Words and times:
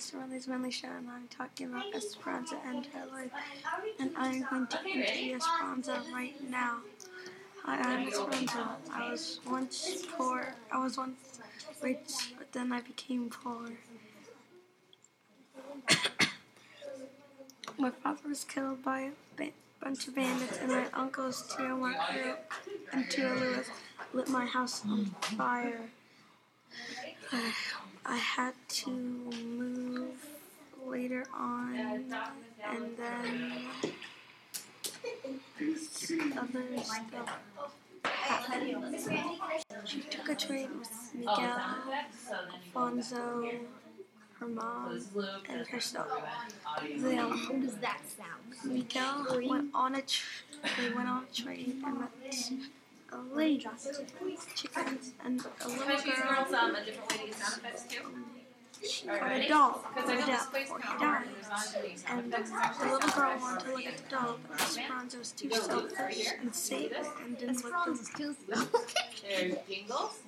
Mr. 0.00 0.18
Riley's 0.18 0.48
Manly 0.48 0.70
Show, 0.70 0.88
and 0.88 1.10
I'm 1.10 1.28
talking 1.28 1.66
about 1.68 1.94
Esperanza 1.94 2.56
and 2.64 2.86
her 2.86 3.04
life. 3.12 3.30
And 3.98 4.10
I'm 4.16 4.46
going 4.48 4.66
to 4.68 4.82
interview 4.86 5.36
Esperanza 5.36 6.02
right 6.10 6.32
now. 6.48 6.78
Hi, 7.64 7.76
I'm 7.76 8.08
Esperanza. 8.08 8.78
I 8.90 9.10
was 9.10 9.40
once 9.46 10.06
poor. 10.16 10.54
I 10.72 10.82
was 10.82 10.96
once 10.96 11.40
rich, 11.82 12.32
but 12.38 12.50
then 12.52 12.72
I 12.72 12.80
became 12.80 13.28
poor. 13.28 13.72
my 17.78 17.90
father 17.90 18.26
was 18.26 18.44
killed 18.44 18.82
by 18.82 19.10
a 19.38 19.52
bunch 19.82 20.08
of 20.08 20.14
bandits, 20.14 20.60
and 20.62 20.72
my 20.72 20.86
uncles 20.94 21.54
Tio 21.54 21.76
Marco 21.76 22.36
and 22.94 23.10
Tio 23.10 23.34
Lewis 23.34 23.68
lit 24.14 24.30
my 24.30 24.46
house 24.46 24.82
on 24.86 25.14
fire. 25.20 25.90
I, 28.04 28.16
had 28.16 28.54
to 28.68 28.90
move 28.90 30.14
later 30.86 31.26
on, 31.34 31.76
and 31.76 32.96
then 32.96 33.52
other 36.36 36.64
stuff 36.82 37.38
happened. 38.04 38.96
She 39.84 40.00
took 40.02 40.28
a 40.28 40.34
train 40.34 40.78
with 40.78 41.14
Miguel, 41.14 41.60
Alfonso, 42.74 43.50
her 44.38 44.46
mom, 44.46 45.00
and 45.48 45.66
herself. 45.68 46.08
They, 46.98 47.18
um, 47.18 47.38
How 47.38 47.52
does 47.54 47.76
that 47.76 48.00
sound? 48.16 48.72
Miguel 48.72 49.26
went 49.48 49.70
on 49.74 49.94
a 49.94 50.02
tr- 50.02 50.42
they 50.78 50.92
went 50.92 51.08
on 51.08 51.24
a 51.30 51.34
train 51.42 51.82
and 51.86 52.00
met 52.00 52.10
a 53.12 53.36
lady, 53.36 53.66
chickens, 54.54 55.12
and 55.24 55.40
a 55.40 55.68
little 55.68 55.84
Can 55.84 55.90
I 55.92 55.96
choose 55.96 56.18
girl. 56.18 56.28
girls 56.44 56.52
um, 56.52 56.74
a 56.74 56.84
different 56.84 57.10
way 57.12 57.18
to 57.18 57.26
use 57.26 57.36
sound 57.36 57.58
effects 57.60 57.84
too? 57.84 58.00
She 58.88 59.06
got 59.06 59.30
a 59.32 59.46
dog 59.46 59.80
Because 59.94 60.08
or 60.08 60.12
I 60.12 60.20
know 60.20 60.26
death 60.26 60.52
this 60.52 60.68
he 60.68 60.98
died. 60.98 61.24
there's 61.34 61.48
not 61.50 61.76
any 61.84 61.96
sound 61.96 62.20
And 62.24 62.32
the 62.32 62.84
little 62.92 63.10
girl 63.10 63.38
wanted 63.40 63.64
to 63.66 63.72
look 63.74 63.86
at 63.86 63.96
the 63.98 64.10
dog, 64.10 64.38
but 64.48 64.60
Esperanza 64.60 65.18
was 65.18 65.32
too 65.32 65.50
selfish 65.50 66.26
and 66.40 66.54
saved 66.54 66.92
it 66.94 67.06
and 67.24 67.36
didn't 67.38 67.62
let 67.64 67.84
them. 67.84 67.94
Esperanza's 67.94 68.10
too 68.16 68.34
There's 69.28 69.54
jingles, 69.68 70.20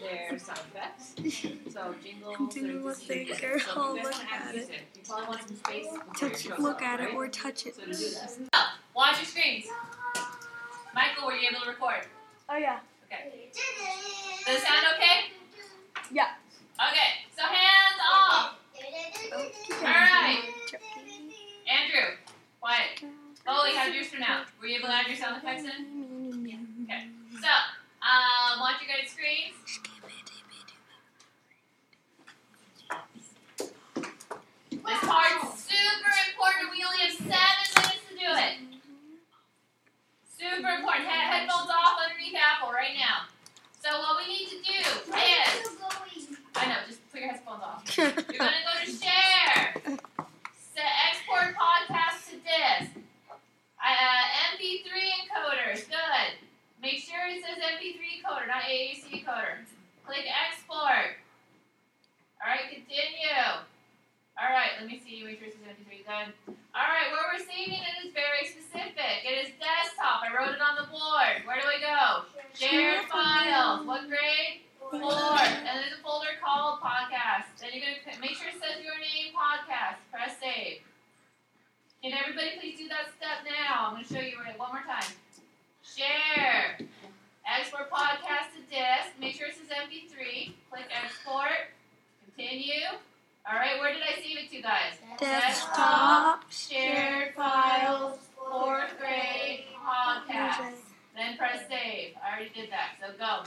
there's 0.00 0.42
sound 0.42 0.58
effects. 0.74 1.14
So 1.72 1.94
jingles, 2.02 2.36
Continue 2.36 2.72
there's 2.82 2.84
with 2.84 3.06
the 3.08 3.24
girl, 3.40 3.60
So 3.60 3.96
if 3.96 3.96
you 3.96 4.02
guys 4.02 4.04
look 4.04 4.12
wanna 4.12 4.24
add 4.32 4.48
at 4.48 4.54
music, 4.56 4.80
You 4.96 5.02
probably 5.06 5.26
want 5.28 5.42
some 5.48 5.56
space 5.56 5.84
before 5.86 6.28
your 6.28 6.30
Touch, 6.30 6.58
look 6.58 6.82
at 6.82 7.00
it 7.00 7.14
or 7.14 7.28
touch 7.28 7.66
it. 7.66 7.74
So 7.76 7.80
to 7.82 7.86
do 7.86 7.92
this. 7.92 8.38
Watch 8.96 9.16
your 9.18 9.26
screens. 9.26 9.66
Michael, 10.94 11.26
were 11.28 11.34
you 11.34 11.48
able 11.48 11.60
to 11.60 11.68
record? 11.70 12.06
Oh 12.50 12.56
yeah. 12.56 12.80
Okay. 13.06 13.50
Does 14.44 14.56
it 14.56 14.62
sound 14.66 14.86
okay? 14.96 15.30
Yeah. 16.10 16.34
Okay, 16.80 17.22
so 17.36 17.42
hands 17.42 18.00
off. 18.12 18.58
Alright. 19.78 20.42
Andrew, 21.70 22.16
quiet. 22.60 23.04
Chloe, 23.44 23.76
how'd 23.76 23.94
yours 23.94 24.10
turn 24.10 24.24
out? 24.24 24.46
Were 24.60 24.66
you 24.66 24.78
able 24.78 24.88
to 24.88 24.94
add 24.94 25.06
your 25.06 25.16
sound 25.16 25.36
effects 25.36 25.62
in? 25.62 26.44
Yeah. 26.44 26.56
Okay. 26.84 27.06
So, 27.40 27.48
um, 28.02 28.60
watch 28.60 28.76
your 28.82 28.90
guys' 28.90 29.10
screens. 29.10 29.54
This 34.70 35.00
part's 35.06 35.62
super 35.62 36.12
important. 36.30 36.70
We 36.72 36.82
only 36.82 36.98
have 36.98 37.14
seven 37.14 37.66
minutes 37.76 38.02
to 38.08 38.14
do 38.18 38.26
it. 38.26 38.70
Super 40.40 40.72
important. 40.72 41.04
Head 41.04 41.44
headphones 41.44 41.68
off 41.68 42.00
underneath 42.00 42.32
Apple 42.32 42.72
right 42.72 42.96
now. 42.96 43.28
So 43.84 43.92
what 44.00 44.16
we 44.24 44.32
need 44.32 44.48
to 44.48 44.58
do 44.64 44.78
is, 44.80 46.16
I 46.56 46.66
know, 46.66 46.80
just 46.88 47.04
put 47.12 47.20
your 47.20 47.30
headphones 47.30 47.62
off. 47.62 47.84
You're 47.96 48.08
gonna 48.08 48.64
go 48.64 48.74
to 48.80 48.90
share. 48.90 49.76
Set 50.56 50.92
export 51.12 51.52
podcast 51.60 52.32
to 52.32 52.36
disk. 52.40 52.96
Uh, 53.76 54.56
MP3 54.56 54.88
encoders. 55.20 55.88
Good. 55.88 56.40
Make 56.80 57.04
sure 57.04 57.20
it 57.28 57.44
says 57.44 57.60
MP3 58.60 59.24
encoder, 59.24 59.24
AAC 59.24 59.24
encoder. 59.24 59.64
Click 60.04 60.26
export. 60.28 61.16
All 62.40 62.48
right, 62.48 62.68
continue. 62.68 63.64
All 64.40 64.48
right, 64.48 64.72
let 64.80 64.88
me 64.88 65.00
see. 65.00 65.24
Make 65.24 65.38
sure 65.38 65.48
it 65.48 65.56
says 65.56 65.76
MP3. 65.76 66.04
Good. 66.04 66.56
All 66.72 66.88
right, 66.88 67.12
where 67.12 67.24
we're 67.28 67.44
saving 67.44 67.80
it 67.80 67.94
is 68.04 68.12
very 68.12 68.48
specific. 68.48 69.24
It 69.24 69.36
is 69.44 69.48
desktop. 69.60 70.24
I 70.24 70.32
wrote 70.32 70.54
it 70.56 70.62
on 70.64 70.80
the 70.80 70.88
board. 70.88 71.44
Where 71.44 71.60
do 71.60 71.68
I 71.68 71.80
go? 71.80 72.24
Shared 72.56 73.04
files. 73.08 73.86
What 73.86 74.08
grade? 74.08 74.64
Four. 74.80 75.38
And 75.38 75.76
there's 75.78 75.94
a 75.94 76.02
folder 76.02 76.40
called 76.42 76.80
podcast. 76.80 77.52
Then 77.60 77.70
you're 77.76 77.84
gonna 77.84 78.18
make 78.20 78.34
sure 78.34 78.48
it 78.48 78.58
says 78.58 78.80
your 78.82 78.96
name, 78.98 79.36
podcast. 79.36 80.00
Press 80.10 80.40
save. 80.40 80.82
Can 82.02 82.16
everybody 82.16 82.56
please 82.58 82.80
do 82.80 82.88
that 82.88 83.12
step 83.12 83.44
now? 83.44 83.92
I'm 83.92 84.00
gonna 84.00 84.08
show 84.08 84.24
you 84.24 84.40
it 84.40 84.58
one 84.58 84.72
more 84.72 84.82
time. 84.88 85.12
Share. 85.84 86.80
Export 87.44 87.90
podcast 87.90 88.56
to 88.56 88.60
disk. 88.70 89.12
Make 89.20 89.34
sure 89.34 89.48
it 89.48 89.54
says 89.54 89.68
MP3. 90.48 90.52
Click 90.70 90.84
export. 91.04 91.70
Continue. 92.36 92.74
All 93.50 93.56
right, 93.58 93.78
where 93.80 93.92
did 93.92 94.02
I 94.02 94.20
save 94.20 94.36
it 94.38 94.50
to, 94.52 94.62
guys? 94.62 94.94
Desktop. 95.18 96.50
Shared 96.50 97.34
files. 97.34 98.18
Fourth 98.36 98.98
grade 98.98 99.64
podcast. 99.84 100.74
Then 101.16 101.36
press 101.36 101.60
save. 101.68 102.14
I 102.24 102.34
already 102.36 102.50
did 102.54 102.70
that, 102.70 102.96
so 103.00 103.06
go. 103.18 103.44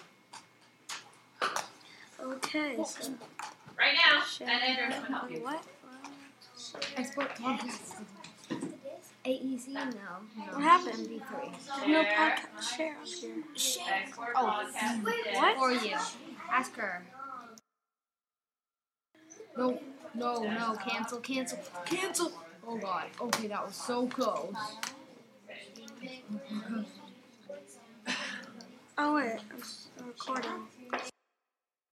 Okay. 2.35 2.75
So 2.83 3.11
Right 3.77 3.93
now. 4.11 4.21
share. 4.23 4.47
And 4.49 4.61
Andrew's 4.63 5.01
gonna 5.01 5.17
help 5.17 5.31
you. 5.31 5.39
What? 5.43 5.63
Export 6.97 7.35
podcast. 7.35 8.01
AEC? 9.25 9.67
No. 9.69 9.85
no. 9.85 9.91
What 10.53 10.61
happened? 10.63 11.07
MP3. 11.07 11.51
There's 11.77 11.87
no 11.87 12.03
podcast 12.03 12.75
share 12.77 12.97
up 13.01 13.07
here. 13.07 13.43
Export 14.03 14.29
Oh. 14.35 14.69
What? 15.35 15.57
For 15.57 15.71
you. 15.71 15.95
Ask 16.51 16.75
her. 16.75 17.03
No, 19.57 19.79
no, 20.13 20.41
no. 20.43 20.75
Cancel, 20.75 21.19
cancel, 21.19 21.59
cancel. 21.85 22.31
Oh 22.67 22.77
god. 22.77 23.05
Okay, 23.21 23.47
that 23.47 23.65
was 23.65 23.75
so 23.75 24.07
close. 24.07 24.53
Oh 28.97 29.15
wait, 29.15 29.39
I'm 29.51 29.61
s- 29.61 29.82
recording. 29.82 29.82